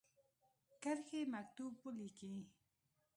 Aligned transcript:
کرښې 0.83 1.21
مکتوب 1.33 1.73
ولیکی. 1.81 2.35